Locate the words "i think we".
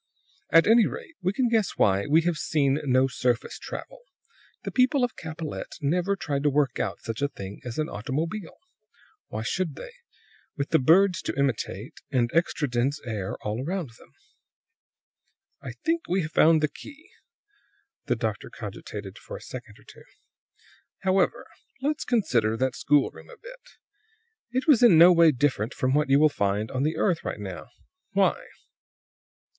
15.61-16.23